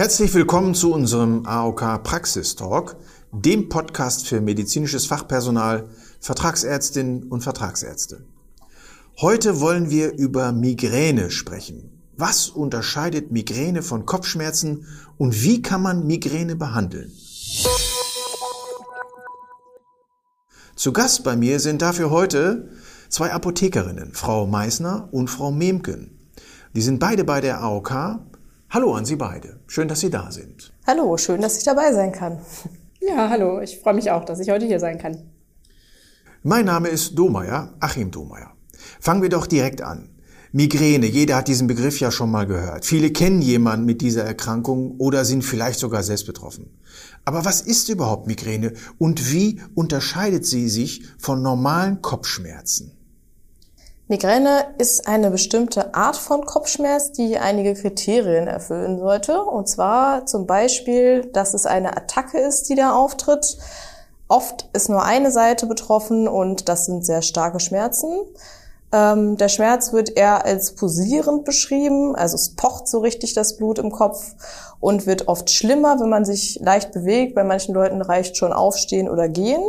Herzlich 0.00 0.32
willkommen 0.32 0.74
zu 0.74 0.94
unserem 0.94 1.44
AOK 1.44 2.02
Praxistalk, 2.02 2.96
dem 3.32 3.68
Podcast 3.68 4.26
für 4.26 4.40
medizinisches 4.40 5.04
Fachpersonal, 5.04 5.90
Vertragsärztinnen 6.20 7.24
und 7.24 7.42
Vertragsärzte. 7.42 8.24
Heute 9.20 9.60
wollen 9.60 9.90
wir 9.90 10.14
über 10.14 10.52
Migräne 10.52 11.30
sprechen. 11.30 12.02
Was 12.16 12.48
unterscheidet 12.48 13.30
Migräne 13.30 13.82
von 13.82 14.06
Kopfschmerzen 14.06 14.86
und 15.18 15.42
wie 15.42 15.60
kann 15.60 15.82
man 15.82 16.06
Migräne 16.06 16.56
behandeln? 16.56 17.12
Zu 20.76 20.94
Gast 20.94 21.24
bei 21.24 21.36
mir 21.36 21.60
sind 21.60 21.82
dafür 21.82 22.10
heute 22.10 22.70
zwei 23.10 23.32
Apothekerinnen, 23.32 24.14
Frau 24.14 24.46
Meissner 24.46 25.10
und 25.12 25.28
Frau 25.28 25.50
Memken. 25.50 26.19
Die 26.72 26.82
sind 26.82 27.00
beide 27.00 27.24
bei 27.24 27.40
der 27.40 27.60
AOK. 27.62 28.20
Hallo 28.70 28.94
an 28.94 29.04
Sie 29.04 29.16
beide. 29.16 29.58
Schön, 29.66 29.88
dass 29.88 29.98
Sie 29.98 30.10
da 30.10 30.30
sind. 30.30 30.72
Hallo, 30.86 31.16
schön, 31.16 31.40
dass 31.40 31.58
ich 31.58 31.64
dabei 31.64 31.92
sein 31.92 32.12
kann. 32.12 32.38
Ja, 33.00 33.28
hallo. 33.28 33.60
Ich 33.60 33.80
freue 33.80 33.94
mich 33.94 34.10
auch, 34.10 34.24
dass 34.24 34.38
ich 34.38 34.50
heute 34.50 34.66
hier 34.66 34.78
sein 34.78 34.98
kann. 34.98 35.16
Mein 36.42 36.66
Name 36.66 36.88
ist 36.88 37.18
Domeyer, 37.18 37.74
Achim 37.80 38.10
Domeyer. 38.10 38.52
Fangen 39.00 39.22
wir 39.22 39.30
doch 39.30 39.46
direkt 39.46 39.82
an. 39.82 40.10
Migräne, 40.52 41.06
jeder 41.06 41.36
hat 41.36 41.48
diesen 41.48 41.66
Begriff 41.66 41.98
ja 41.98 42.10
schon 42.10 42.30
mal 42.30 42.46
gehört. 42.46 42.84
Viele 42.84 43.10
kennen 43.10 43.40
jemanden 43.40 43.86
mit 43.86 44.00
dieser 44.00 44.24
Erkrankung 44.24 44.96
oder 44.98 45.24
sind 45.24 45.42
vielleicht 45.42 45.80
sogar 45.80 46.02
selbst 46.02 46.26
betroffen. 46.26 46.78
Aber 47.24 47.44
was 47.44 47.62
ist 47.62 47.88
überhaupt 47.88 48.26
Migräne 48.26 48.74
und 48.98 49.32
wie 49.32 49.60
unterscheidet 49.74 50.46
sie 50.46 50.68
sich 50.68 51.04
von 51.18 51.42
normalen 51.42 52.02
Kopfschmerzen? 52.02 52.99
Migräne 54.10 54.66
ist 54.76 55.06
eine 55.06 55.30
bestimmte 55.30 55.94
Art 55.94 56.16
von 56.16 56.44
Kopfschmerz, 56.44 57.12
die 57.12 57.38
einige 57.38 57.74
Kriterien 57.74 58.48
erfüllen 58.48 58.98
sollte. 58.98 59.40
Und 59.40 59.68
zwar 59.68 60.26
zum 60.26 60.48
Beispiel, 60.48 61.26
dass 61.26 61.54
es 61.54 61.64
eine 61.64 61.96
Attacke 61.96 62.40
ist, 62.40 62.68
die 62.68 62.74
da 62.74 62.92
auftritt. 62.92 63.56
Oft 64.26 64.68
ist 64.72 64.88
nur 64.88 65.04
eine 65.04 65.30
Seite 65.30 65.66
betroffen 65.66 66.26
und 66.26 66.68
das 66.68 66.86
sind 66.86 67.06
sehr 67.06 67.22
starke 67.22 67.60
Schmerzen. 67.60 68.12
Ähm, 68.90 69.36
der 69.36 69.48
Schmerz 69.48 69.92
wird 69.92 70.16
eher 70.16 70.44
als 70.44 70.74
pulsierend 70.74 71.44
beschrieben, 71.44 72.16
also 72.16 72.34
es 72.34 72.56
pocht 72.56 72.88
so 72.88 72.98
richtig 72.98 73.34
das 73.34 73.58
Blut 73.58 73.78
im 73.78 73.92
Kopf 73.92 74.34
und 74.80 75.06
wird 75.06 75.28
oft 75.28 75.50
schlimmer, 75.50 76.00
wenn 76.00 76.08
man 76.08 76.24
sich 76.24 76.58
leicht 76.60 76.90
bewegt. 76.90 77.36
Bei 77.36 77.44
manchen 77.44 77.76
Leuten 77.76 78.02
reicht 78.02 78.36
schon 78.36 78.52
Aufstehen 78.52 79.08
oder 79.08 79.28
Gehen. 79.28 79.62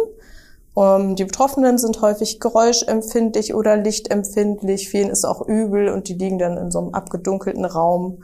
Ähm, 0.78 1.16
die 1.16 1.26
Betroffenen 1.26 1.78
sind 1.78 2.02
häufig 2.02 2.40
geräuschempfindlich 2.40 3.54
oder 3.54 3.78
lichtempfindlich. 3.78 4.90
Vielen 4.90 5.10
ist 5.10 5.26
auch 5.26 5.48
übel 5.48 5.90
und 5.90 6.08
die 6.08 6.14
liegen 6.14 6.40
dann 6.40 6.58
in 6.58 6.72
so 6.72 6.80
einem 6.80 6.94
abgedunkelten 6.94 7.66
Raum. 7.66 8.24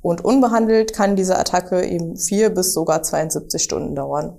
Und 0.00 0.24
unbehandelt 0.24 0.94
kann 0.94 1.14
diese 1.14 1.38
Attacke 1.38 1.84
eben 1.84 2.16
vier 2.16 2.50
bis 2.50 2.74
sogar 2.74 3.02
72 3.02 3.62
Stunden 3.62 3.94
dauern. 3.94 4.36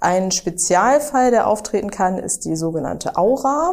Ein 0.00 0.30
Spezialfall, 0.30 1.30
der 1.30 1.46
auftreten 1.46 1.90
kann, 1.90 2.18
ist 2.18 2.44
die 2.44 2.56
sogenannte 2.56 3.16
Aura. 3.16 3.72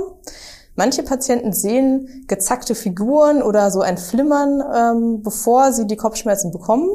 Manche 0.75 1.03
Patienten 1.03 1.53
sehen 1.53 2.25
gezackte 2.27 2.75
Figuren 2.75 3.41
oder 3.41 3.71
so 3.71 3.81
ein 3.81 3.97
Flimmern, 3.97 4.63
ähm, 4.75 5.21
bevor 5.21 5.71
sie 5.71 5.85
die 5.85 5.97
Kopfschmerzen 5.97 6.51
bekommen. 6.51 6.87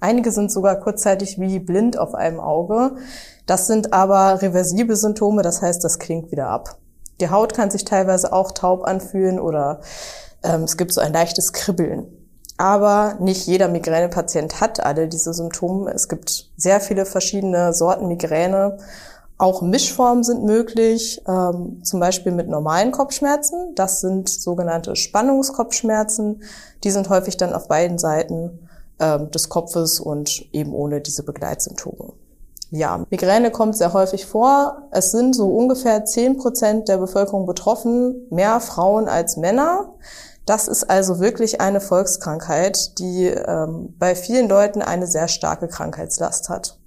Einige 0.00 0.32
sind 0.32 0.52
sogar 0.52 0.78
kurzzeitig 0.80 1.40
wie 1.40 1.58
blind 1.58 1.98
auf 1.98 2.14
einem 2.14 2.38
Auge. 2.38 2.96
Das 3.46 3.66
sind 3.66 3.92
aber 3.92 4.40
reversible 4.42 4.96
Symptome, 4.96 5.42
das 5.42 5.62
heißt, 5.62 5.84
das 5.84 5.98
klingt 5.98 6.30
wieder 6.30 6.48
ab. 6.48 6.78
Die 7.20 7.30
Haut 7.30 7.54
kann 7.54 7.70
sich 7.70 7.84
teilweise 7.84 8.32
auch 8.32 8.52
taub 8.52 8.84
anfühlen 8.84 9.38
oder 9.38 9.80
ähm, 10.42 10.62
es 10.64 10.76
gibt 10.76 10.92
so 10.92 11.00
ein 11.00 11.12
leichtes 11.12 11.52
Kribbeln. 11.52 12.06
Aber 12.56 13.16
nicht 13.20 13.46
jeder 13.46 13.68
Migränepatient 13.68 14.60
hat 14.60 14.80
alle 14.80 15.08
diese 15.08 15.34
Symptome. 15.34 15.90
Es 15.92 16.08
gibt 16.08 16.50
sehr 16.56 16.80
viele 16.80 17.04
verschiedene 17.04 17.72
Sorten 17.72 18.06
Migräne 18.08 18.78
auch 19.36 19.62
Mischformen 19.62 20.22
sind 20.22 20.44
möglich, 20.44 21.20
ähm, 21.26 21.82
zum 21.82 21.98
Beispiel 21.98 22.32
mit 22.32 22.48
normalen 22.48 22.92
Kopfschmerzen. 22.92 23.74
Das 23.74 24.00
sind 24.00 24.28
sogenannte 24.28 24.94
Spannungskopfschmerzen. 24.94 26.42
Die 26.84 26.90
sind 26.90 27.08
häufig 27.08 27.36
dann 27.36 27.52
auf 27.52 27.66
beiden 27.66 27.98
Seiten 27.98 28.68
ähm, 29.00 29.30
des 29.32 29.48
Kopfes 29.48 29.98
und 29.98 30.46
eben 30.52 30.72
ohne 30.72 31.00
diese 31.00 31.24
Begleitsymptome. 31.24 32.12
Ja, 32.76 33.06
Migräne 33.08 33.52
kommt 33.52 33.76
sehr 33.76 33.92
häufig 33.92 34.26
vor. 34.26 34.88
Es 34.90 35.12
sind 35.12 35.36
so 35.36 35.46
ungefähr 35.46 36.04
zehn 36.06 36.38
Prozent 36.38 36.88
der 36.88 36.98
Bevölkerung 36.98 37.46
betroffen, 37.46 38.26
mehr 38.30 38.58
Frauen 38.58 39.06
als 39.06 39.36
Männer. 39.36 39.94
Das 40.44 40.66
ist 40.66 40.90
also 40.90 41.20
wirklich 41.20 41.60
eine 41.60 41.80
Volkskrankheit, 41.80 42.98
die 42.98 43.26
ähm, 43.26 43.94
bei 43.96 44.16
vielen 44.16 44.48
Leuten 44.48 44.82
eine 44.82 45.06
sehr 45.06 45.28
starke 45.28 45.68
Krankheitslast 45.68 46.48
hat. 46.48 46.80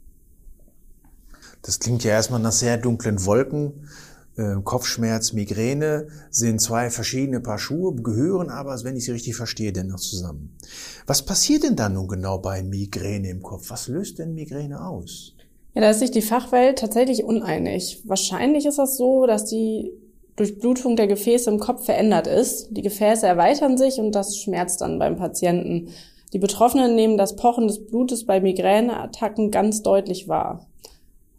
Das 1.62 1.80
klingt 1.80 2.04
ja 2.04 2.12
erstmal 2.12 2.42
nach 2.42 2.52
sehr 2.52 2.78
dunklen 2.78 3.26
Wolken. 3.26 3.88
Äh, 4.36 4.56
Kopfschmerz, 4.66 5.32
Migräne 5.32 6.10
sind 6.30 6.60
zwei 6.60 6.90
verschiedene 6.90 7.40
Paar 7.40 7.60
Schuhe, 7.60 7.96
gehören 7.96 8.50
aber, 8.50 8.78
wenn 8.84 8.98
ich 8.98 9.06
sie 9.06 9.12
richtig 9.12 9.38
verstehe, 9.38 9.72
dennoch 9.72 10.02
zusammen. 10.02 10.58
Was 11.06 11.24
passiert 11.24 11.64
denn 11.64 11.78
dann 11.78 11.94
nun 11.94 12.10
genau 12.10 12.40
bei 12.40 12.62
Migräne 12.62 13.30
im 13.30 13.42
Kopf? 13.42 13.70
Was 13.70 13.88
löst 13.88 14.20
denn 14.20 14.34
Migräne 14.34 14.86
aus? 14.86 15.37
Ja, 15.78 15.82
da 15.82 15.92
ist 15.92 16.00
sich 16.00 16.10
die 16.10 16.24
Fachwelt 16.24 16.80
tatsächlich 16.80 17.24
uneinig. 17.24 18.02
Wahrscheinlich 18.06 18.66
ist 18.66 18.80
das 18.80 18.98
so, 18.98 19.28
dass 19.28 19.46
die 19.46 19.92
Durchblutung 20.36 20.96
der 20.96 21.06
Gefäße 21.06 21.52
im 21.52 21.60
Kopf 21.60 21.86
verändert 21.86 22.26
ist. 22.26 22.70
Die 22.72 22.82
Gefäße 22.82 23.28
erweitern 23.28 23.78
sich 23.78 24.00
und 24.00 24.14
das 24.14 24.38
schmerzt 24.40 24.82
dann 24.82 24.98
beim 24.98 25.18
Patienten. 25.18 25.90
Die 26.34 26.40
Betroffenen 26.40 26.96
nehmen 26.96 27.16
das 27.16 27.36
Pochen 27.36 27.68
des 27.68 27.86
Blutes 27.86 28.26
bei 28.26 28.42
Migräneattacken 28.42 29.52
ganz 29.52 29.84
deutlich 29.84 30.28
wahr. 30.28 30.66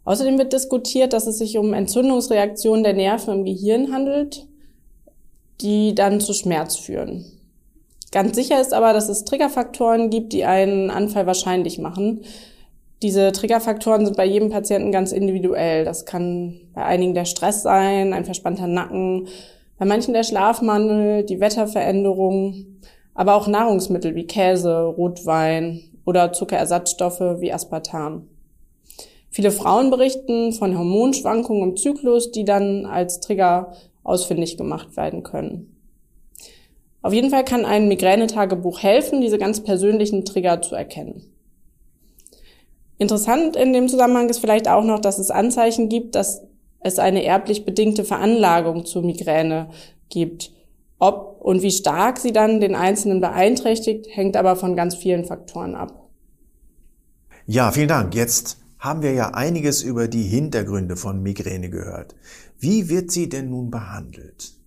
Außerdem 0.05 0.37
wird 0.37 0.53
diskutiert, 0.53 1.11
dass 1.11 1.27
es 1.27 1.37
sich 1.37 1.57
um 1.57 1.73
Entzündungsreaktionen 1.73 2.85
der 2.85 2.93
Nerven 2.93 3.39
im 3.39 3.43
Gehirn 3.43 3.91
handelt, 3.91 4.47
die 5.59 5.95
dann 5.95 6.21
zu 6.21 6.31
Schmerz 6.31 6.77
führen. 6.77 7.25
Ganz 8.13 8.37
sicher 8.37 8.61
ist 8.61 8.73
aber, 8.73 8.93
dass 8.93 9.09
es 9.09 9.25
Triggerfaktoren 9.25 10.09
gibt, 10.09 10.31
die 10.31 10.45
einen 10.45 10.91
Anfall 10.91 11.25
wahrscheinlich 11.25 11.77
machen. 11.77 12.21
Diese 13.01 13.31
Triggerfaktoren 13.31 14.05
sind 14.05 14.17
bei 14.17 14.25
jedem 14.25 14.49
Patienten 14.49 14.91
ganz 14.91 15.13
individuell. 15.13 15.85
Das 15.85 16.05
kann 16.05 16.59
bei 16.73 16.83
einigen 16.83 17.13
der 17.13 17.25
Stress 17.25 17.63
sein, 17.63 18.13
ein 18.13 18.25
verspannter 18.25 18.67
Nacken, 18.67 19.27
bei 19.77 19.85
manchen 19.85 20.13
der 20.13 20.23
Schlafmangel, 20.23 21.23
die 21.23 21.39
Wetterveränderung, 21.39 22.65
aber 23.13 23.35
auch 23.35 23.47
Nahrungsmittel 23.47 24.15
wie 24.15 24.27
Käse, 24.27 24.83
Rotwein 24.83 25.81
oder 26.05 26.33
Zuckerersatzstoffe 26.33 27.39
wie 27.39 27.53
Aspartam. 27.53 28.27
Viele 29.29 29.51
Frauen 29.51 29.89
berichten 29.89 30.51
von 30.51 30.77
Hormonschwankungen 30.77 31.69
im 31.69 31.77
Zyklus, 31.77 32.31
die 32.31 32.43
dann 32.43 32.85
als 32.85 33.21
Trigger 33.21 33.73
ausfindig 34.03 34.57
gemacht 34.57 34.97
werden 34.97 35.23
können. 35.23 35.77
Auf 37.01 37.13
jeden 37.13 37.29
Fall 37.29 37.45
kann 37.45 37.63
ein 37.63 37.87
Migränetagebuch 37.87 38.83
helfen, 38.83 39.21
diese 39.21 39.37
ganz 39.37 39.63
persönlichen 39.63 40.25
Trigger 40.25 40.61
zu 40.61 40.75
erkennen. 40.75 41.38
Interessant 42.99 43.55
in 43.55 43.73
dem 43.73 43.87
Zusammenhang 43.87 44.29
ist 44.29 44.39
vielleicht 44.39 44.67
auch 44.67 44.83
noch, 44.83 44.99
dass 44.99 45.19
es 45.19 45.31
Anzeichen 45.31 45.87
gibt, 45.87 46.15
dass 46.15 46.43
es 46.81 46.99
eine 46.99 47.23
erblich 47.23 47.65
bedingte 47.65 48.03
Veranlagung 48.03 48.85
zur 48.85 49.03
Migräne 49.03 49.69
gibt. 50.09 50.51
Ob 50.99 51.37
und 51.39 51.61
wie 51.61 51.71
stark 51.71 52.19
sie 52.19 52.33
dann 52.33 52.59
den 52.59 52.75
Einzelnen 52.75 53.21
beeinträchtigt, 53.21 54.07
hängt 54.11 54.35
aber 54.35 54.57
von 54.57 54.75
ganz 54.75 54.95
vielen 54.95 55.23
Faktoren 55.23 55.75
ab. 55.75 56.09
Ja, 57.47 57.71
vielen 57.71 57.87
Dank. 57.87 58.13
Jetzt 58.15 58.57
haben 58.79 59.01
wir 59.01 59.13
ja 59.13 59.29
einiges 59.29 59.81
über 59.81 60.09
die 60.09 60.23
Hintergründe 60.23 60.97
von 60.97 61.23
Migräne 61.23 61.69
gehört. 61.69 62.15
Wie 62.59 62.89
wird 62.89 63.11
sie 63.11 63.29
denn 63.29 63.49
nun 63.49 63.71
behandelt? 63.71 64.58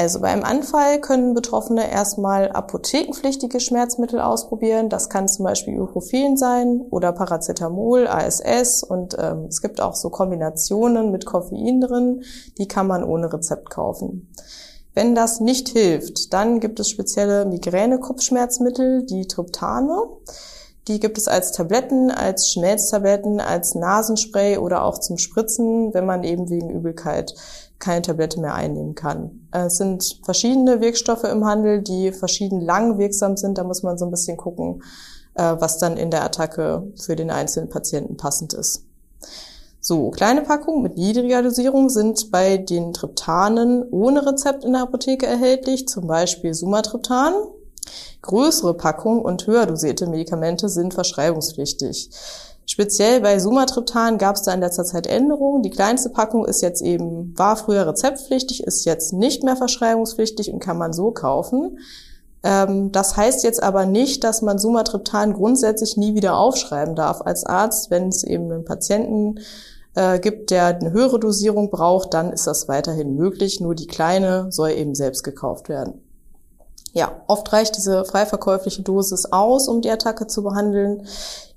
Also 0.00 0.20
beim 0.20 0.44
Anfall 0.44 0.98
können 0.98 1.34
Betroffene 1.34 1.90
erstmal 1.92 2.50
apothekenpflichtige 2.50 3.60
Schmerzmittel 3.60 4.18
ausprobieren. 4.18 4.88
Das 4.88 5.10
kann 5.10 5.28
zum 5.28 5.44
Beispiel 5.44 5.74
Ibuprofen 5.74 6.38
sein 6.38 6.80
oder 6.88 7.12
Paracetamol, 7.12 8.06
ASS 8.08 8.82
und 8.82 9.14
ähm, 9.18 9.44
es 9.50 9.60
gibt 9.60 9.82
auch 9.82 9.94
so 9.94 10.08
Kombinationen 10.08 11.10
mit 11.10 11.26
Koffein 11.26 11.82
drin, 11.82 12.22
die 12.56 12.66
kann 12.66 12.86
man 12.86 13.04
ohne 13.04 13.30
Rezept 13.30 13.68
kaufen. 13.68 14.32
Wenn 14.94 15.14
das 15.14 15.40
nicht 15.40 15.68
hilft, 15.68 16.32
dann 16.32 16.60
gibt 16.60 16.80
es 16.80 16.88
spezielle 16.88 17.44
Migräne-Kopfschmerzmittel, 17.44 19.04
die 19.04 19.26
Triptane. 19.26 19.98
Die 20.88 20.98
gibt 20.98 21.18
es 21.18 21.28
als 21.28 21.52
Tabletten, 21.52 22.10
als 22.10 22.50
Schmelztabletten, 22.50 23.38
als 23.38 23.74
Nasenspray 23.74 24.56
oder 24.56 24.82
auch 24.82 24.98
zum 24.98 25.18
Spritzen, 25.18 25.92
wenn 25.92 26.06
man 26.06 26.24
eben 26.24 26.48
wegen 26.48 26.70
Übelkeit 26.70 27.34
keine 27.80 28.02
Tablette 28.02 28.40
mehr 28.40 28.54
einnehmen 28.54 28.94
kann. 28.94 29.48
Es 29.50 29.78
sind 29.78 30.20
verschiedene 30.22 30.80
Wirkstoffe 30.80 31.24
im 31.24 31.44
Handel, 31.44 31.82
die 31.82 32.12
verschieden 32.12 32.60
lang 32.60 32.98
wirksam 32.98 33.36
sind. 33.36 33.58
Da 33.58 33.64
muss 33.64 33.82
man 33.82 33.98
so 33.98 34.04
ein 34.04 34.10
bisschen 34.10 34.36
gucken, 34.36 34.82
äh, 35.34 35.56
was 35.58 35.78
dann 35.78 35.96
in 35.96 36.10
der 36.10 36.24
Attacke 36.24 36.92
für 37.00 37.16
den 37.16 37.30
einzelnen 37.30 37.68
Patienten 37.68 38.16
passend 38.16 38.52
ist. 38.52 38.84
So, 39.82 40.10
kleine 40.10 40.42
Packungen 40.42 40.82
mit 40.82 40.98
niedriger 40.98 41.42
Dosierung 41.42 41.88
sind 41.88 42.30
bei 42.30 42.58
den 42.58 42.92
Triptanen 42.92 43.82
ohne 43.90 44.26
Rezept 44.26 44.62
in 44.62 44.74
der 44.74 44.82
Apotheke 44.82 45.26
erhältlich, 45.26 45.88
zum 45.88 46.06
Beispiel 46.06 46.52
Sumatriptan. 46.52 47.32
Größere 48.20 48.74
Packungen 48.74 49.22
und 49.22 49.46
höher 49.46 49.64
dosierte 49.64 50.06
Medikamente 50.06 50.68
sind 50.68 50.92
verschreibungspflichtig. 50.92 52.10
Speziell 52.72 53.20
bei 53.20 53.40
Sumatriptan 53.40 54.16
gab 54.16 54.36
es 54.36 54.42
da 54.42 54.54
in 54.54 54.60
letzter 54.60 54.84
Zeit 54.84 55.08
Änderungen. 55.08 55.64
Die 55.64 55.70
kleinste 55.70 56.08
Packung 56.08 56.46
ist 56.46 56.62
jetzt 56.62 56.82
eben, 56.82 57.36
war 57.36 57.56
früher 57.56 57.84
rezeptpflichtig, 57.84 58.62
ist 58.62 58.84
jetzt 58.84 59.12
nicht 59.12 59.42
mehr 59.42 59.56
verschreibungspflichtig 59.56 60.52
und 60.52 60.60
kann 60.60 60.78
man 60.78 60.92
so 60.92 61.10
kaufen. 61.10 61.80
Ähm, 62.44 62.92
das 62.92 63.16
heißt 63.16 63.42
jetzt 63.42 63.60
aber 63.60 63.86
nicht, 63.86 64.22
dass 64.22 64.40
man 64.40 64.60
Sumatriptan 64.60 65.32
grundsätzlich 65.32 65.96
nie 65.96 66.14
wieder 66.14 66.36
aufschreiben 66.36 66.94
darf 66.94 67.22
als 67.22 67.42
Arzt. 67.44 67.90
Wenn 67.90 68.06
es 68.06 68.22
eben 68.22 68.52
einen 68.52 68.64
Patienten 68.64 69.40
äh, 69.96 70.20
gibt, 70.20 70.52
der 70.52 70.66
eine 70.66 70.92
höhere 70.92 71.18
Dosierung 71.18 71.70
braucht, 71.70 72.14
dann 72.14 72.32
ist 72.32 72.46
das 72.46 72.68
weiterhin 72.68 73.16
möglich. 73.16 73.60
Nur 73.60 73.74
die 73.74 73.88
kleine 73.88 74.52
soll 74.52 74.70
eben 74.70 74.94
selbst 74.94 75.24
gekauft 75.24 75.68
werden. 75.68 76.00
Ja, 76.92 77.22
oft 77.28 77.52
reicht 77.52 77.76
diese 77.76 78.04
freiverkäufliche 78.04 78.82
Dosis 78.82 79.26
aus, 79.26 79.68
um 79.68 79.80
die 79.80 79.90
Attacke 79.90 80.26
zu 80.26 80.42
behandeln. 80.42 81.06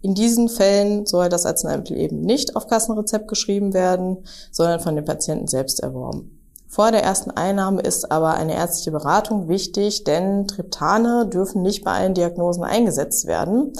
In 0.01 0.13
diesen 0.13 0.47
Fällen 0.47 1.05
soll 1.05 1.29
das 1.29 1.45
Arzneimittel 1.45 1.97
eben 1.97 2.21
nicht 2.21 2.55
auf 2.55 2.67
Kassenrezept 2.67 3.27
geschrieben 3.27 3.73
werden, 3.73 4.25
sondern 4.51 4.79
von 4.79 4.95
dem 4.95 5.05
Patienten 5.05 5.47
selbst 5.47 5.79
erworben. 5.79 6.39
Vor 6.67 6.91
der 6.91 7.03
ersten 7.03 7.31
Einnahme 7.31 7.81
ist 7.81 8.11
aber 8.11 8.33
eine 8.33 8.55
ärztliche 8.55 8.91
Beratung 8.91 9.47
wichtig, 9.47 10.03
denn 10.05 10.47
Triptane 10.47 11.27
dürfen 11.27 11.61
nicht 11.61 11.83
bei 11.83 11.91
allen 11.91 12.15
Diagnosen 12.15 12.63
eingesetzt 12.63 13.27
werden. 13.27 13.73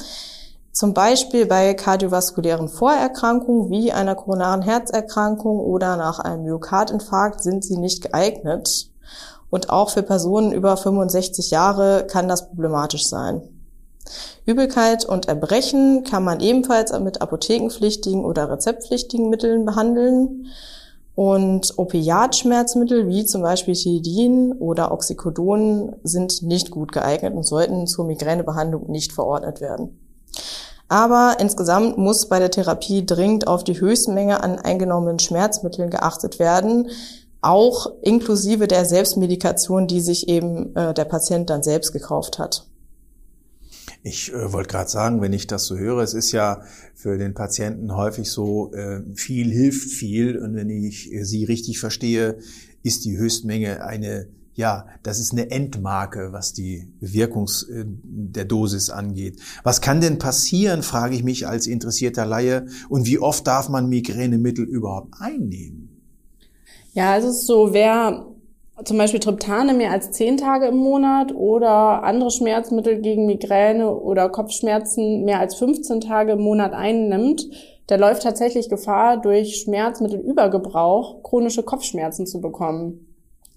Zum 0.71 0.93
Beispiel 0.93 1.45
bei 1.45 1.73
kardiovaskulären 1.73 2.67
Vorerkrankungen 2.67 3.69
wie 3.69 3.91
einer 3.91 4.15
koronaren 4.15 4.61
Herzerkrankung 4.63 5.59
oder 5.59 5.97
nach 5.97 6.19
einem 6.19 6.43
Myokardinfarkt 6.43 7.41
sind 7.41 7.63
sie 7.63 7.77
nicht 7.77 8.01
geeignet. 8.01 8.89
Und 9.53 9.69
auch 9.69 9.91
für 9.91 10.01
Personen 10.01 10.51
über 10.51 10.75
65 10.75 11.51
Jahre 11.51 12.07
kann 12.07 12.27
das 12.27 12.47
problematisch 12.47 13.05
sein. 13.05 13.43
Übelkeit 14.47 15.05
und 15.05 15.27
Erbrechen 15.27 16.03
kann 16.03 16.23
man 16.23 16.39
ebenfalls 16.39 16.91
mit 16.99 17.21
apothekenpflichtigen 17.21 18.25
oder 18.25 18.49
rezeptpflichtigen 18.49 19.29
Mitteln 19.29 19.63
behandeln. 19.63 20.47
Und 21.13 21.77
Opiatschmerzmittel 21.77 23.07
wie 23.07 23.27
zum 23.27 23.43
Beispiel 23.43 23.75
Tilidin 23.75 24.53
oder 24.53 24.91
Oxycodon 24.91 25.97
sind 26.01 26.41
nicht 26.41 26.71
gut 26.71 26.91
geeignet 26.91 27.35
und 27.35 27.45
sollten 27.45 27.85
zur 27.85 28.05
Migränebehandlung 28.05 28.89
nicht 28.89 29.13
verordnet 29.13 29.61
werden. 29.61 29.99
Aber 30.87 31.37
insgesamt 31.39 31.99
muss 31.99 32.27
bei 32.27 32.39
der 32.39 32.49
Therapie 32.49 33.05
dringend 33.05 33.45
auf 33.45 33.63
die 33.63 33.79
Höchstmenge 33.79 34.43
an 34.43 34.57
eingenommenen 34.57 35.19
Schmerzmitteln 35.19 35.91
geachtet 35.91 36.39
werden, 36.39 36.89
auch 37.43 37.91
inklusive 38.01 38.67
der 38.67 38.85
Selbstmedikation, 38.85 39.87
die 39.87 40.01
sich 40.01 40.27
eben 40.27 40.75
äh, 40.75 40.93
der 40.93 41.05
Patient 41.05 41.49
dann 41.49 41.63
selbst 41.63 41.91
gekauft 41.91 42.39
hat. 42.39 42.67
Ich 44.03 44.33
äh, 44.33 44.51
wollte 44.51 44.69
gerade 44.69 44.89
sagen, 44.89 45.21
wenn 45.21 45.33
ich 45.33 45.47
das 45.47 45.65
so 45.65 45.77
höre, 45.77 45.99
es 45.99 46.13
ist 46.13 46.33
ja 46.33 46.61
für 46.93 47.17
den 47.17 47.33
Patienten 47.33 47.95
häufig 47.95 48.29
so, 48.29 48.73
äh, 48.73 49.01
viel 49.15 49.49
hilft 49.49 49.89
viel. 49.89 50.37
Und 50.37 50.55
wenn 50.55 50.69
ich 50.69 51.11
äh, 51.11 51.23
Sie 51.23 51.45
richtig 51.45 51.79
verstehe, 51.79 52.37
ist 52.83 53.05
die 53.05 53.17
Höchstmenge 53.17 53.83
eine, 53.85 54.27
ja, 54.55 54.87
das 55.03 55.19
ist 55.19 55.31
eine 55.31 55.51
Endmarke, 55.51 56.33
was 56.33 56.51
die 56.51 56.91
Wirkungs 56.99 57.63
äh, 57.63 57.85
der 57.87 58.43
Dosis 58.43 58.89
angeht. 58.89 59.39
Was 59.63 59.79
kann 59.79 60.01
denn 60.01 60.17
passieren, 60.17 60.83
frage 60.83 61.15
ich 61.15 61.23
mich 61.23 61.47
als 61.47 61.65
interessierter 61.65 62.25
Laie. 62.25 62.65
Und 62.89 63.05
wie 63.05 63.19
oft 63.19 63.47
darf 63.47 63.69
man 63.69 63.87
Migränemittel 63.87 64.65
überhaupt 64.65 65.13
einnehmen? 65.19 65.82
Ja, 66.93 67.17
es 67.17 67.25
ist 67.25 67.47
so, 67.47 67.73
wer 67.73 68.27
zum 68.85 68.99
Beispiel 68.99 69.19
Triptane 69.19 69.73
mehr 69.73 69.91
als 69.91 70.11
zehn 70.11 70.37
Tage 70.37 70.67
im 70.67 70.77
Monat 70.77 71.33
oder 71.33 72.03
andere 72.03 72.29
Schmerzmittel 72.29 73.01
gegen 73.01 73.25
Migräne 73.25 73.91
oder 73.91 74.29
Kopfschmerzen 74.29 75.23
mehr 75.23 75.39
als 75.39 75.55
15 75.55 76.01
Tage 76.01 76.33
im 76.33 76.41
Monat 76.41 76.73
einnimmt, 76.73 77.47
der 77.89 77.97
läuft 77.97 78.21
tatsächlich 78.21 78.69
Gefahr, 78.69 79.17
durch 79.17 79.57
Schmerzmittelübergebrauch 79.61 81.23
chronische 81.23 81.63
Kopfschmerzen 81.63 82.27
zu 82.27 82.41
bekommen. 82.41 83.07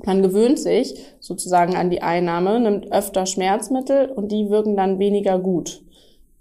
Man 0.03 0.23
gewöhnt 0.23 0.59
sich 0.59 0.95
sozusagen 1.21 1.77
an 1.77 1.91
die 1.91 2.03
Einnahme, 2.03 2.59
nimmt 2.59 2.91
öfter 2.91 3.27
Schmerzmittel 3.27 4.11
und 4.11 4.33
die 4.33 4.49
wirken 4.49 4.77
dann 4.77 4.99
weniger 4.99 5.39
gut. 5.39 5.83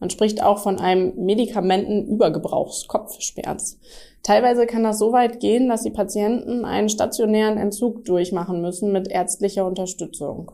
Man 0.06 0.12
spricht 0.12 0.44
auch 0.44 0.60
von 0.60 0.80
einem 0.80 1.16
Medikamentenübergebrauchskopfschmerz. 1.16 3.80
Teilweise 4.22 4.68
kann 4.68 4.84
das 4.84 5.00
so 5.00 5.12
weit 5.14 5.40
gehen, 5.40 5.68
dass 5.68 5.82
die 5.82 5.90
Patienten 5.90 6.64
einen 6.64 6.90
stationären 6.90 7.58
Entzug 7.58 8.06
durchmachen 8.06 8.62
müssen 8.62 8.92
mit 8.92 9.08
ärztlicher 9.08 9.66
Unterstützung. 9.66 10.52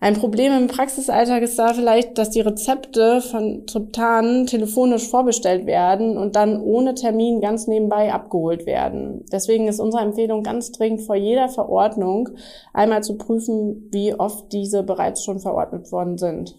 Ein 0.00 0.14
Problem 0.14 0.52
im 0.52 0.66
Praxisalltag 0.66 1.42
ist 1.42 1.60
da 1.60 1.74
vielleicht, 1.74 2.18
dass 2.18 2.30
die 2.30 2.40
Rezepte 2.40 3.20
von 3.20 3.68
Triptanen 3.68 4.48
telefonisch 4.48 5.08
vorbestellt 5.08 5.66
werden 5.66 6.18
und 6.18 6.34
dann 6.34 6.60
ohne 6.60 6.96
Termin 6.96 7.40
ganz 7.40 7.68
nebenbei 7.68 8.12
abgeholt 8.12 8.66
werden. 8.66 9.24
Deswegen 9.30 9.68
ist 9.68 9.78
unsere 9.78 10.02
Empfehlung 10.02 10.42
ganz 10.42 10.72
dringend 10.72 11.02
vor 11.02 11.14
jeder 11.14 11.48
Verordnung 11.48 12.30
einmal 12.72 13.04
zu 13.04 13.16
prüfen, 13.16 13.88
wie 13.92 14.12
oft 14.12 14.52
diese 14.52 14.82
bereits 14.82 15.22
schon 15.22 15.38
verordnet 15.38 15.92
worden 15.92 16.18
sind. 16.18 16.56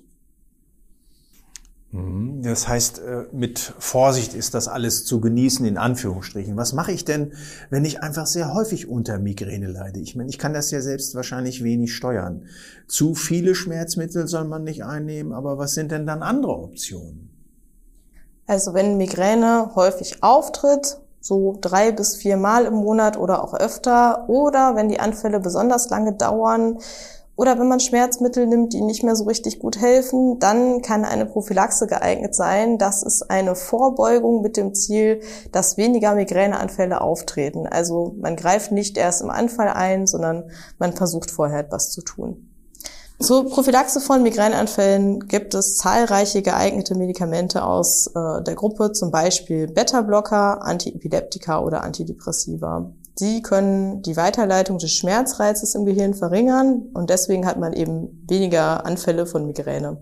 Mhm. 1.92 2.42
Das 2.44 2.68
heißt, 2.68 3.00
äh, 3.00 3.26
mit 3.32 3.60
Vorsicht 3.80 4.34
ist 4.34 4.54
das 4.54 4.68
alles 4.68 5.06
zu 5.06 5.22
genießen, 5.22 5.66
in 5.66 5.78
Anführungsstrichen. 5.78 6.58
Was 6.58 6.74
mache 6.74 6.92
ich 6.92 7.06
denn, 7.06 7.34
wenn 7.70 7.86
ich 7.86 8.04
einfach 8.04 8.26
sehr 8.26 8.54
häufig 8.54 8.90
unter 8.90 9.20
Migräne 9.20 9.68
leide? 9.68 10.00
Ich 10.00 10.16
meine, 10.16 10.30
ich 10.30 10.38
kann 10.38 10.54
das 10.54 10.72
ja 10.72 10.82
selbst 10.82 11.16
wahrscheinlich 11.16 11.64
wenig 11.64 11.96
steuern. 11.96 12.44
Zu 12.88 13.16
viele 13.16 13.56
Schmerzmittel 13.56 14.28
soll 14.28 14.46
man 14.46 14.64
nicht 14.64 14.84
einnehmen, 14.84 15.34
aber 15.34 15.58
was 15.58 15.74
sind 15.74 15.92
denn 15.92 16.06
dann 16.06 16.24
andere 16.24 16.54
Optionen? 16.54 17.30
Also 18.48 18.74
wenn 18.74 18.98
Migräne 18.98 19.72
häufig 19.76 20.24
auftritt, 20.24 21.00
so 21.20 21.58
drei 21.60 21.92
bis 21.92 22.16
vier 22.16 22.38
Mal 22.38 22.66
im 22.66 22.76
Monat 22.76 23.18
oder 23.18 23.44
auch 23.44 23.54
öfter, 23.54 24.30
oder 24.30 24.76
wenn 24.76 24.88
die 24.88 25.00
Anfälle 25.00 25.42
besonders 25.42 25.90
lange 25.90 26.14
dauern, 26.14 26.80
oder 27.38 27.60
wenn 27.60 27.68
man 27.68 27.80
Schmerzmittel 27.80 28.48
nimmt, 28.48 28.74
die 28.74 28.82
nicht 28.82 29.04
mehr 29.04 29.16
so 29.16 29.26
richtig 29.26 29.60
gut 29.60 29.80
helfen, 29.80 30.40
dann 30.40 30.82
kann 30.82 31.06
eine 31.06 31.28
Prophylaxe 31.28 31.86
geeignet 31.86 32.34
sein. 32.36 32.80
Das 32.80 33.04
ist 33.04 33.30
eine 33.30 33.56
Vorbeugung 33.56 34.42
mit 34.42 34.58
dem 34.58 34.74
Ziel, 34.74 35.22
dass 35.52 35.78
weniger 35.78 36.16
Migräneanfälle 36.16 37.00
auftreten. 37.00 37.68
Also 37.68 38.16
man 38.20 38.36
greift 38.36 38.72
nicht 38.72 38.98
erst 38.98 39.22
im 39.22 39.30
Anfall 39.30 39.70
ein, 39.70 40.08
sondern 40.08 40.50
man 40.80 40.94
versucht 40.94 41.30
vorher 41.30 41.60
etwas 41.60 41.92
zu 41.92 42.02
tun. 42.02 42.50
Zur 43.20 43.50
Prophylaxe 43.50 44.00
von 44.00 44.24
Migräneanfällen 44.24 45.28
gibt 45.28 45.54
es 45.54 45.78
zahlreiche 45.78 46.42
geeignete 46.42 46.96
Medikamente 46.96 47.64
aus 47.64 48.08
äh, 48.08 48.44
der 48.44 48.56
Gruppe, 48.56 48.92
zum 48.94 49.10
Beispiel 49.10 49.68
Beta-Blocker, 49.68 50.64
Antiepileptika 50.64 51.60
oder 51.60 51.84
Antidepressiva. 51.84 52.92
Die 53.20 53.42
können 53.42 54.04
die 54.04 54.16
Weiterleitung 54.16 54.78
des 54.78 54.92
Schmerzreizes 54.92 55.74
im 55.74 55.86
Gehirn 55.86 56.14
verringern 56.14 56.90
und 56.94 57.10
deswegen 57.10 57.48
hat 57.48 57.58
man 57.58 57.74
eben 57.74 58.24
weniger 58.28 58.86
Anfälle 58.86 59.26
von 59.26 59.48
Migräne. 59.48 59.98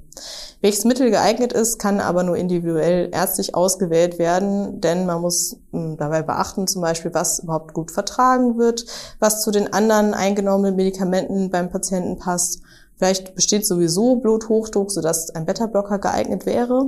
Welches 0.59 0.83
Mittel 0.83 1.11
geeignet 1.11 1.53
ist, 1.53 1.79
kann 1.79 2.01
aber 2.01 2.23
nur 2.23 2.35
individuell 2.35 3.09
ärztlich 3.13 3.55
ausgewählt 3.55 4.19
werden, 4.19 4.81
denn 4.81 5.05
man 5.05 5.21
muss 5.21 5.57
hm, 5.71 5.95
dabei 5.95 6.23
beachten, 6.23 6.67
zum 6.67 6.81
Beispiel, 6.81 7.13
was 7.13 7.39
überhaupt 7.39 7.73
gut 7.73 7.91
vertragen 7.91 8.57
wird, 8.57 8.85
was 9.19 9.41
zu 9.41 9.51
den 9.51 9.71
anderen 9.71 10.13
eingenommenen 10.13 10.75
Medikamenten 10.75 11.49
beim 11.49 11.69
Patienten 11.69 12.17
passt. 12.17 12.61
Vielleicht 12.97 13.35
besteht 13.35 13.65
sowieso 13.65 14.17
Bluthochdruck, 14.17 14.91
sodass 14.91 15.29
ein 15.29 15.45
Beta-Blocker 15.45 15.99
geeignet 15.99 16.45
wäre. 16.45 16.87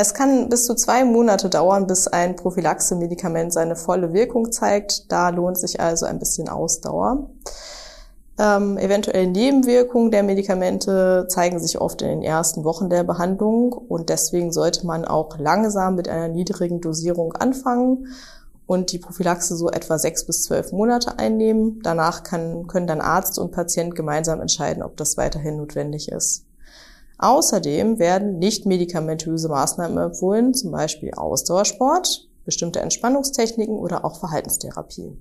Es 0.00 0.14
kann 0.14 0.48
bis 0.48 0.64
zu 0.64 0.76
zwei 0.76 1.04
Monate 1.04 1.50
dauern, 1.50 1.88
bis 1.88 2.06
ein 2.06 2.36
Prophylaxe-Medikament 2.36 3.52
seine 3.52 3.74
volle 3.74 4.12
Wirkung 4.12 4.52
zeigt. 4.52 5.10
Da 5.10 5.30
lohnt 5.30 5.58
sich 5.58 5.80
also 5.80 6.06
ein 6.06 6.20
bisschen 6.20 6.48
Ausdauer. 6.48 7.30
Ähm, 8.38 8.78
eventuelle 8.78 9.26
Nebenwirkungen 9.26 10.12
der 10.12 10.22
Medikamente 10.22 11.26
zeigen 11.28 11.58
sich 11.58 11.80
oft 11.80 12.00
in 12.02 12.10
den 12.10 12.22
ersten 12.22 12.62
Wochen 12.62 12.88
der 12.90 13.02
Behandlung 13.02 13.72
und 13.72 14.08
deswegen 14.08 14.52
sollte 14.52 14.86
man 14.86 15.04
auch 15.04 15.36
langsam 15.36 15.96
mit 15.96 16.08
einer 16.08 16.28
niedrigen 16.28 16.80
Dosierung 16.80 17.32
anfangen 17.32 18.06
und 18.66 18.92
die 18.92 18.98
Prophylaxe 18.98 19.56
so 19.56 19.68
etwa 19.68 19.98
sechs 19.98 20.24
bis 20.24 20.44
zwölf 20.44 20.70
Monate 20.70 21.18
einnehmen. 21.18 21.80
Danach 21.82 22.22
kann, 22.22 22.68
können 22.68 22.86
dann 22.86 23.00
Arzt 23.00 23.36
und 23.36 23.50
Patient 23.50 23.96
gemeinsam 23.96 24.40
entscheiden, 24.40 24.84
ob 24.84 24.96
das 24.96 25.16
weiterhin 25.16 25.56
notwendig 25.56 26.12
ist. 26.12 26.44
Außerdem 27.18 27.98
werden 27.98 28.38
nicht 28.38 28.64
medikamentöse 28.64 29.48
Maßnahmen 29.48 29.98
empfohlen, 29.98 30.54
zum 30.54 30.70
Beispiel 30.70 31.12
Ausdauersport, 31.12 32.28
bestimmte 32.44 32.80
Entspannungstechniken 32.80 33.74
oder 33.74 34.04
auch 34.04 34.20
Verhaltenstherapie. 34.20 35.18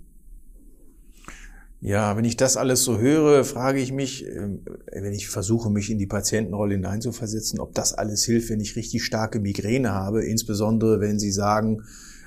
Ja, 1.79 2.17
wenn 2.17 2.25
ich 2.25 2.37
das 2.37 2.57
alles 2.57 2.83
so 2.83 2.97
höre, 2.97 3.43
frage 3.43 3.79
ich 3.79 3.91
mich, 3.91 4.25
ähm, 4.25 4.61
wenn 4.91 5.13
ich 5.13 5.29
versuche, 5.29 5.69
mich 5.69 5.91
in 5.91 5.99
die 5.99 6.07
Patientenrolle 6.07 6.73
hineinzuversetzen, 6.73 7.59
ob 7.59 7.75
das 7.75 7.93
alles 7.93 8.23
hilft, 8.23 8.49
wenn 8.49 8.59
ich 8.59 8.75
richtig 8.75 9.03
starke 9.03 9.39
Migräne 9.39 9.91
habe, 9.91 10.23
insbesondere 10.23 10.99
wenn 10.99 11.19
Sie 11.19 11.31
sagen, 11.31 11.83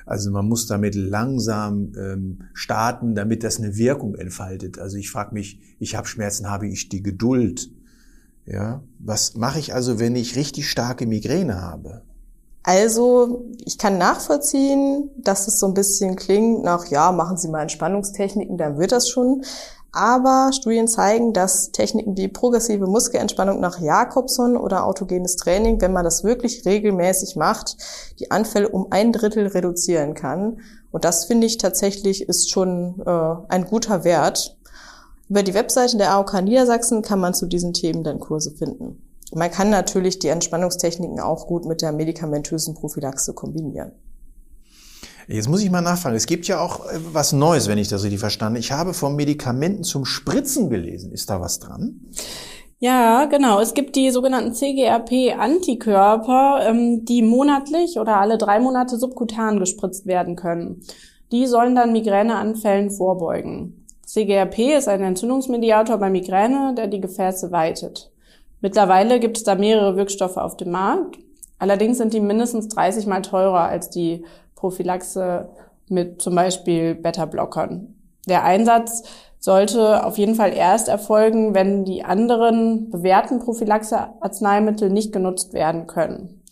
also 0.07 0.31
man 0.31 0.49
muss 0.49 0.67
damit 0.67 0.95
langsam 0.95 1.93
ähm, 1.97 2.39
starten, 2.53 3.15
damit 3.15 3.43
das 3.43 3.59
eine 3.59 3.77
Wirkung 3.77 4.15
entfaltet. 4.15 4.79
Also 4.79 4.97
ich 4.99 5.11
frage 5.11 5.35
mich, 5.35 5.61
ich 5.79 5.97
habe 5.97 6.07
Schmerzen, 6.07 6.49
habe 6.49 6.69
ich 6.69 6.89
die 6.89 7.03
Geduld, 7.03 7.71
Ja, 8.47 8.83
was 8.99 9.35
mache 9.37 9.59
ich 9.59 9.75
also, 9.75 9.99
wenn 9.99 10.17
ich 10.17 10.37
richtig 10.37 10.69
starke 10.69 11.07
Migräne 11.07 11.61
habe? 11.61 12.03
Also, 12.63 13.45
ich 13.65 13.79
kann 13.79 13.97
nachvollziehen, 13.97 15.11
dass 15.17 15.49
es 15.49 15.59
so 15.59 15.67
ein 15.67 15.75
bisschen 15.75 16.17
klingt 16.17 16.63
nach, 16.63 16.87
ja, 16.87 17.11
machen 17.11 17.37
Sie 17.37 17.49
mal 17.49 17.63
Entspannungstechniken, 17.63 18.59
dann 18.59 18.79
wird 18.79 18.93
das 18.93 19.09
schon. 19.09 19.43
Aber 19.93 20.51
Studien 20.53 20.87
zeigen, 20.87 21.33
dass 21.33 21.73
Techniken 21.73 22.17
wie 22.17 22.29
progressive 22.29 22.87
Muskelentspannung 22.87 23.61
nach 23.61 23.81
Jakobson 23.81 24.57
oder 24.57 24.85
autogenes 24.85 25.37
Training, 25.37 25.81
wenn 25.81 25.93
man 25.93 26.05
das 26.05 26.23
wirklich 26.23 26.65
regelmäßig 26.65 27.35
macht, 27.35 27.77
die 28.21 28.31
Anfälle 28.31 28.69
um 28.69 28.89
ein 28.91 29.13
Drittel 29.13 29.49
reduzieren 29.49 30.15
kann. 30.15 30.61
Und 30.93 31.05
das 31.05 31.25
finde 31.25 31.47
ich 31.47 31.59
tatsächlich 31.59 32.29
ist 32.29 32.51
schon 32.51 33.03
äh, 33.05 33.35
ein 33.49 33.65
guter 33.65 34.05
Wert. 34.05 34.59
Über 35.31 35.45
die 35.45 35.55
Webseite 35.55 35.97
der 35.97 36.13
AOK 36.13 36.43
Niedersachsen 36.43 37.03
kann 37.03 37.21
man 37.21 37.35
zu 37.35 37.47
diesen 37.47 37.73
Themen 37.73 38.03
dann 38.03 38.19
Kurse 38.19 38.51
finden. 38.51 39.01
Man 39.33 39.49
kann 39.49 39.71
natürlich 39.71 40.19
die 40.19 40.27
Entspannungstechniken 40.27 41.21
auch 41.21 41.47
gut 41.47 41.67
mit 41.67 41.83
der 41.83 41.93
medikamentösen 41.93 42.75
Prophylaxe 42.75 43.33
kombinieren. 43.33 43.93
Jetzt 45.29 45.49
muss 45.49 45.63
ich 45.63 45.71
mal 45.71 45.83
nachfragen. 45.83 46.17
Es 46.17 46.27
gibt 46.27 46.49
ja 46.49 46.61
auch 46.61 46.85
äh, 46.87 46.99
was 47.13 47.33
Neues, 47.33 47.69
wenn 47.69 47.79
ich 47.79 47.87
das 47.87 48.03
richtig 48.03 48.19
verstanden 48.19 48.55
habe. 48.55 48.61
Ich 48.61 48.73
habe 48.73 48.93
von 48.93 49.15
Medikamenten 49.15 49.85
zum 49.85 50.05
Spritzen 50.05 50.69
gelesen. 50.69 51.13
Ist 51.13 51.31
da 51.31 51.41
was 51.41 51.61
dran? 51.61 52.01
Ja, 52.81 53.27
genau. 53.27 53.61
Es 53.61 53.75
gibt 53.75 53.95
die 53.95 54.11
sogenannten 54.11 54.53
CGRP-Antikörper, 54.53 56.67
ähm, 56.69 57.05
die 57.05 57.23
monatlich 57.23 58.01
oder 58.01 58.17
alle 58.17 58.37
drei 58.37 58.59
Monate 58.59 58.99
subkutan 58.99 59.61
gespritzt 59.61 60.07
werden 60.07 60.35
können. 60.35 60.81
Die 61.31 61.47
sollen 61.47 61.77
dann 61.77 61.93
Migräneanfällen 61.93 62.91
vorbeugen. 62.91 63.80
CGRP 64.13 64.77
ist 64.77 64.89
ein 64.89 65.03
Entzündungsmediator 65.03 65.97
bei 65.99 66.11
Migräne, 66.11 66.75
der 66.77 66.89
die 66.89 67.01
Gefäße 67.01 67.53
weitet. 67.53 68.11
Mittlerweile 68.61 69.21
gibt 69.21 69.37
es 69.37 69.45
da 69.45 69.55
mehrere 69.55 69.95
Wirkstoffe 69.95 70.37
auf 70.37 70.57
dem 70.57 70.73
Markt. 70.73 71.19
Allerdings 71.61 71.99
sind 71.99 72.13
die 72.13 72.19
mindestens 72.19 72.67
30 72.69 73.07
mal 73.07 73.23
teurer 73.23 73.69
als 73.69 73.89
die 73.89 74.25
Prophylaxe 74.57 75.49
mit 75.89 76.21
zum 76.21 76.35
Beispiel 76.35 76.97
Beta-Blockern. 76.97 77.95
Der 78.29 78.43
Einsatz 78.43 79.05
sollte 79.39 80.05
auf 80.05 80.19
jeden 80.19 80.35
Fall 80.35 80.55
erst 80.55 80.89
erfolgen, 80.89 81.55
wenn 81.55 81.85
die 81.85 82.03
anderen 82.03 82.91
bewährten 82.91 83.39
Prophylaxe-Arzneimittel 83.39 84.91
nicht 84.91 85.13
genutzt 85.13 85.53
werden 85.53 85.87
können. 85.87 86.43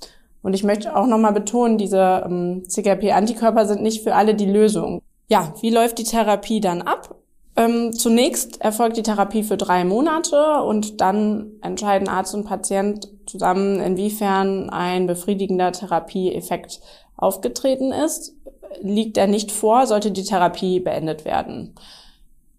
Und 0.43 0.55
ich 0.55 0.63
möchte 0.63 0.95
auch 0.95 1.09
nochmal 1.09 1.33
betonen, 1.33 1.77
diese 1.77 2.23
ähm, 2.25 2.63
CGRP-Antikörper 2.69 3.67
sind 3.67 3.83
nicht 3.83 4.05
für 4.05 4.15
alle 4.15 4.37
die 4.37 4.47
Lösung. 4.47 5.03
Ja, 5.27 5.53
wie 5.61 5.71
läuft 5.71 5.99
die 5.99 6.05
Therapie 6.05 6.61
dann 6.61 6.83
ab? 6.83 7.17
Ähm, 7.59 7.93
zunächst 7.93 8.61
erfolgt 8.61 8.97
die 8.97 9.03
Therapie 9.03 9.43
für 9.43 9.57
drei 9.57 9.85
Monate 9.85 10.63
und 10.63 11.01
dann 11.01 11.55
entscheiden 11.61 12.09
Arzt 12.09 12.33
und 12.33 12.45
Patient 12.45 13.09
zusammen, 13.27 13.81
inwiefern 13.81 14.71
ein 14.71 15.09
befriedigender 15.09 15.73
Therapieeffekt 15.73 16.81
aufgetreten 17.17 17.91
ist. 17.91 18.37
Liegt 18.81 19.17
er 19.17 19.27
nicht 19.27 19.51
vor, 19.51 19.89
sollte 19.89 20.13
die 20.13 20.23
Therapie 20.23 20.79
beendet 20.79 21.25
werden. 21.25 21.75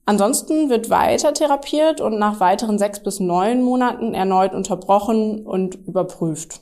Ansonsten 0.05 0.69
wird 0.69 0.89
weiter 0.89 1.33
therapiert 1.33 2.01
und 2.01 2.19
nach 2.19 2.41
weiteren 2.41 2.77
sechs 2.77 3.01
bis 3.01 3.21
neun 3.21 3.63
Monaten 3.63 4.13
erneut 4.13 4.53
unterbrochen 4.53 5.45
und 5.45 5.75
überprüft. 5.75 6.59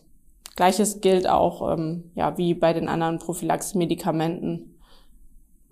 Gleiches 0.55 1.01
gilt 1.01 1.27
auch 1.27 1.73
ähm, 1.73 2.11
ja, 2.13 2.37
wie 2.37 2.53
bei 2.53 2.73
den 2.73 2.87
anderen 2.87 3.17
Prophylaxe-Medikamenten. 3.17 4.76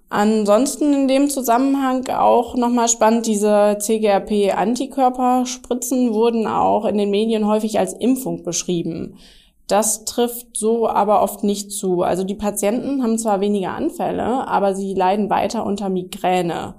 Ansonsten 0.09 0.93
in 0.93 1.07
dem 1.07 1.29
Zusammenhang 1.29 2.09
auch 2.09 2.55
nochmal 2.55 2.87
spannend, 2.87 3.25
diese 3.25 3.77
CGRP-Antikörperspritzen 3.79 6.13
wurden 6.13 6.45
auch 6.47 6.85
in 6.85 6.97
den 6.97 7.09
Medien 7.09 7.47
häufig 7.47 7.79
als 7.79 7.93
Impfung 7.93 8.43
beschrieben. 8.43 9.17
Das 9.67 10.05
trifft 10.05 10.55
so 10.55 10.87
aber 10.87 11.23
oft 11.23 11.43
nicht 11.43 11.71
zu. 11.71 12.03
Also 12.03 12.23
die 12.23 12.35
Patienten 12.35 13.01
haben 13.01 13.17
zwar 13.17 13.41
weniger 13.41 13.71
Anfälle, 13.71 14.47
aber 14.47 14.75
sie 14.75 14.93
leiden 14.93 15.31
weiter 15.31 15.65
unter 15.65 15.89
Migräne. 15.89 16.75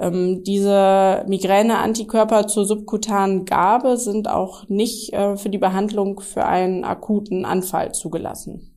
Ähm, 0.00 0.42
diese 0.42 1.24
Migräne-Antikörper 1.28 2.48
zur 2.48 2.64
subkutanen 2.64 3.44
Gabe 3.44 3.98
sind 3.98 4.28
auch 4.28 4.68
nicht 4.68 5.12
äh, 5.12 5.36
für 5.36 5.48
die 5.48 5.58
Behandlung 5.58 6.18
für 6.18 6.44
einen 6.44 6.82
akuten 6.82 7.44
Anfall 7.44 7.94
zugelassen. 7.94 8.71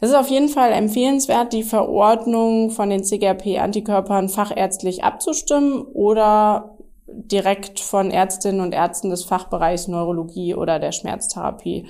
Es 0.00 0.10
ist 0.10 0.14
auf 0.14 0.28
jeden 0.28 0.48
Fall 0.48 0.72
empfehlenswert, 0.72 1.52
die 1.52 1.64
Verordnung 1.64 2.70
von 2.70 2.88
den 2.88 3.02
CGRP-Antikörpern 3.02 4.28
fachärztlich 4.28 5.02
abzustimmen 5.02 5.82
oder 5.82 6.76
direkt 7.06 7.80
von 7.80 8.10
Ärztinnen 8.10 8.60
und 8.60 8.72
Ärzten 8.72 9.10
des 9.10 9.24
Fachbereichs 9.24 9.88
Neurologie 9.88 10.54
oder 10.54 10.78
der 10.78 10.92
Schmerztherapie 10.92 11.88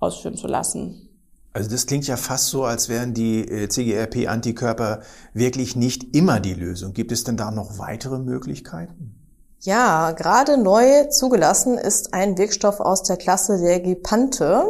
ausführen 0.00 0.36
zu 0.36 0.48
lassen. 0.48 1.08
Also 1.52 1.70
das 1.70 1.86
klingt 1.86 2.06
ja 2.06 2.16
fast 2.16 2.48
so, 2.48 2.64
als 2.64 2.88
wären 2.88 3.14
die 3.14 3.40
äh, 3.40 3.68
CGRP-Antikörper 3.68 5.00
wirklich 5.32 5.74
nicht 5.76 6.14
immer 6.14 6.40
die 6.40 6.54
Lösung. 6.54 6.92
Gibt 6.92 7.10
es 7.10 7.24
denn 7.24 7.36
da 7.36 7.50
noch 7.50 7.78
weitere 7.78 8.18
Möglichkeiten? 8.18 9.16
Ja, 9.60 10.12
gerade 10.12 10.56
neu 10.58 11.04
zugelassen 11.10 11.76
ist 11.76 12.14
ein 12.14 12.38
Wirkstoff 12.38 12.80
aus 12.80 13.02
der 13.02 13.16
Klasse 13.16 13.58
der 13.60 13.80
Gepante. 13.80 14.64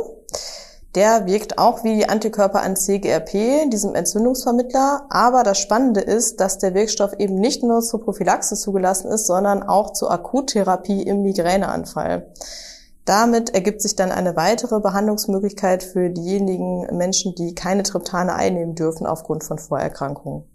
Der 0.97 1.27
wirkt 1.27 1.59
auch 1.59 1.85
wie 1.85 1.95
die 1.95 2.09
Antikörper 2.09 2.63
an 2.63 2.75
CGRP, 2.75 3.71
diesem 3.71 3.95
Entzündungsvermittler. 3.95 5.07
Aber 5.09 5.45
das 5.45 5.59
Spannende 5.59 6.01
ist, 6.01 6.41
dass 6.41 6.59
der 6.59 6.75
Wirkstoff 6.75 7.13
eben 7.19 7.37
nicht 7.37 7.63
nur 7.63 7.81
zur 7.81 8.03
Prophylaxe 8.03 8.57
zugelassen 8.57 9.11
ist, 9.13 9.27
sondern 9.27 9.63
auch 9.63 9.93
zur 9.93 10.11
Akuttherapie 10.11 11.03
im 11.03 11.23
Migräneanfall. 11.23 12.27
Damit 13.05 13.55
ergibt 13.55 13.83
sich 13.83 13.95
dann 13.95 14.11
eine 14.11 14.35
weitere 14.35 14.81
Behandlungsmöglichkeit 14.81 15.85
für 15.85 16.11
diejenigen 16.11 16.87
Menschen, 16.97 17.35
die 17.37 17.55
keine 17.55 17.85
Triptane 17.85 18.35
einnehmen 18.35 18.75
dürfen 18.75 19.07
aufgrund 19.07 19.45
von 19.45 19.59
Vorerkrankungen. 19.59 20.50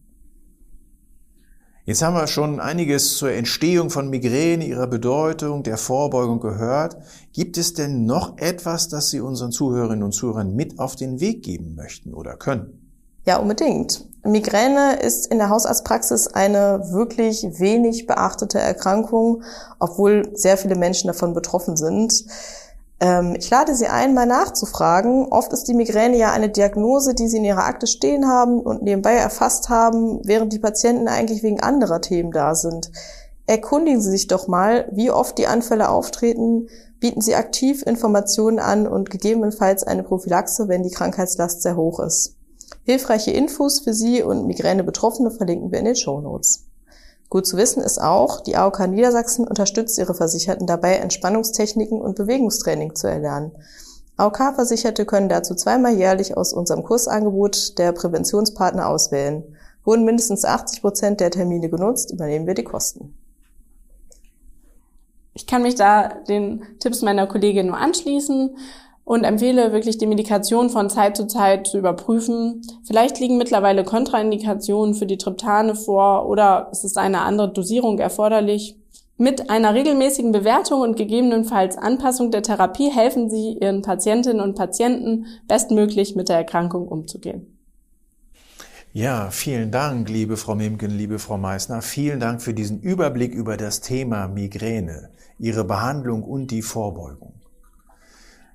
Jetzt 1.88 2.02
haben 2.02 2.16
wir 2.16 2.26
schon 2.26 2.60
einiges 2.60 3.18
zur 3.18 3.30
Entstehung 3.32 3.92
von 3.92 4.10
Migräne, 4.10 4.66
ihrer 4.66 4.88
Bedeutung, 4.88 5.62
der 5.62 5.78
Vorbeugung 5.78 6.40
gehört. 6.40 6.98
Gibt 7.32 7.60
es 7.60 7.76
denn 7.76 8.06
noch 8.06 8.40
etwas, 8.40 8.90
das 8.90 9.12
Sie 9.12 9.22
unseren 9.22 9.52
Zuhörerinnen 9.52 10.02
und 10.02 10.12
Zuhörern 10.12 10.56
mit 10.56 10.80
auf 10.80 10.96
den 10.96 11.20
Weg 11.20 11.44
geben 11.44 11.76
möchten 11.76 12.16
oder 12.16 12.38
können? 12.38 12.92
Ja, 13.28 13.38
unbedingt. 13.38 14.04
Migräne 14.24 14.96
ist 14.96 15.28
in 15.28 15.38
der 15.38 15.50
Hausarztpraxis 15.50 16.28
eine 16.28 16.82
wirklich 16.90 17.44
wenig 17.60 18.08
beachtete 18.08 18.58
Erkrankung, 18.58 19.44
obwohl 19.78 20.32
sehr 20.34 20.58
viele 20.58 20.76
Menschen 20.76 21.06
davon 21.06 21.36
betroffen 21.36 21.78
sind. 21.78 22.26
Ähm, 23.06 23.36
ich 23.38 23.52
lade 23.52 23.76
Sie 23.76 23.86
ein, 23.86 24.16
mal 24.16 24.26
nachzufragen. 24.26 25.28
Oft 25.30 25.54
ist 25.54 25.66
die 25.66 25.76
Migräne 25.76 26.18
ja 26.18 26.32
eine 26.32 26.50
Diagnose, 26.50 27.14
die 27.14 27.28
Sie 27.28 27.38
in 27.38 27.46
Ihrer 27.46 27.66
Akte 27.66 27.86
stehen 27.86 28.28
haben 28.28 28.60
und 28.60 28.82
nebenbei 28.82 29.14
erfasst 29.14 29.70
haben, 29.70 30.22
während 30.24 30.52
die 30.54 30.60
Patienten 30.60 31.08
eigentlich 31.08 31.44
wegen 31.44 31.60
anderer 31.60 32.02
Themen 32.02 32.32
da 32.32 32.56
sind. 32.56 32.92
Erkundigen 33.46 34.02
Sie 34.02 34.10
sich 34.10 34.26
doch 34.26 34.48
mal, 34.48 34.90
wie 34.92 35.12
oft 35.12 35.38
die 35.38 35.46
Anfälle 35.46 35.90
auftreten, 35.90 36.68
bieten 37.00 37.22
Sie 37.22 37.36
aktiv 37.36 37.84
Informationen 37.86 38.58
an 38.58 38.88
und 38.88 39.12
gegebenenfalls 39.12 39.84
eine 39.84 40.02
Prophylaxe, 40.02 40.68
wenn 40.68 40.82
die 40.82 40.90
Krankheitslast 40.90 41.62
sehr 41.62 41.76
hoch 41.76 42.00
ist. 42.00 42.38
Hilfreiche 42.86 43.30
Infos 43.30 43.82
für 43.82 43.94
Sie 43.94 44.24
und 44.24 44.48
Migräne-Betroffene 44.48 45.30
verlinken 45.30 45.72
wir 45.72 45.78
in 45.78 45.86
den 45.86 45.96
Show 45.96 46.22
Notes. 46.22 46.66
Gut 47.30 47.48
zu 47.48 47.58
wissen 47.58 47.82
ist 47.82 48.00
auch, 48.00 48.42
die 48.42 48.56
AOK 48.56 48.88
Niedersachsen 48.88 49.48
unterstützt 49.48 49.98
ihre 49.98 50.14
Versicherten 50.14 50.68
dabei, 50.68 50.98
Entspannungstechniken 50.98 52.00
und 52.00 52.16
Bewegungstraining 52.16 52.96
zu 52.96 53.08
erlernen. 53.08 53.52
AOK-Versicherte 54.18 55.06
können 55.06 55.28
dazu 55.28 55.56
zweimal 55.56 55.94
jährlich 55.96 56.38
aus 56.38 56.54
unserem 56.54 56.84
Kursangebot 56.84 57.78
der 57.78 57.92
Präventionspartner 57.92 58.88
auswählen. 58.88 59.44
Wurden 59.84 60.06
mindestens 60.06 60.46
80 60.46 60.82
Prozent 60.82 61.20
der 61.20 61.32
Termine 61.32 61.70
genutzt, 61.70 62.12
übernehmen 62.12 62.48
wir 62.48 62.54
die 62.54 62.64
Kosten. 62.64 63.18
Ich 65.34 65.48
kann 65.48 65.64
mich 65.64 65.76
da 65.76 66.14
den 66.30 66.64
Tipps 66.80 67.02
meiner 67.02 67.28
Kollegin 67.28 67.68
nur 67.68 67.78
anschließen 67.78 68.56
und 69.06 69.24
empfehle 69.24 69.72
wirklich 69.72 69.98
die 70.00 70.08
Medikation 70.08 70.70
von 70.70 70.90
Zeit 70.90 71.16
zu 71.16 71.28
Zeit 71.28 71.68
zu 71.68 71.78
überprüfen. 71.78 72.62
Vielleicht 72.84 73.20
liegen 73.20 73.38
mittlerweile 73.38 73.84
Kontraindikationen 73.84 74.96
für 74.96 75.06
die 75.06 75.20
Triptane 75.20 75.76
vor 75.76 76.28
oder 76.28 76.68
es 76.72 76.84
ist 76.84 76.98
eine 76.98 77.22
andere 77.22 77.54
Dosierung 77.54 78.00
erforderlich. 78.00 78.76
Mit 79.18 79.50
einer 79.50 79.74
regelmäßigen 79.74 80.34
Bewertung 80.34 80.82
und 80.82 80.98
gegebenenfalls 80.98 81.78
Anpassung 81.78 82.32
der 82.32 82.42
Therapie 82.42 82.90
helfen 82.90 83.30
Sie 83.30 83.58
Ihren 83.62 83.82
Patientinnen 83.82 84.42
und 84.42 84.56
Patienten 84.56 85.28
bestmöglich 85.48 86.18
mit 86.18 86.28
der 86.28 86.38
Erkrankung 86.38 86.88
umzugehen. 86.88 87.56
Ja, 88.92 89.30
vielen 89.30 89.72
Dank, 89.72 90.10
liebe 90.10 90.36
Frau 90.36 90.56
Mimken, 90.56 90.90
liebe 90.90 91.20
Frau 91.20 91.38
Meissner. 91.38 91.82
Vielen 91.82 92.20
Dank 92.20 92.42
für 92.42 92.54
diesen 92.54 92.80
Überblick 92.80 93.34
über 93.34 93.56
das 93.56 93.82
Thema 93.82 94.28
Migräne, 94.28 95.12
ihre 95.38 95.64
Behandlung 95.64 96.24
und 96.24 96.50
die 96.52 96.62
Vorbeugung. 96.62 97.35